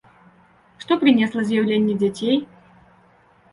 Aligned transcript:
Што 0.83 0.97
прынесла 1.03 1.45
з'яўленне 1.51 1.99
дзяцей? 2.01 2.37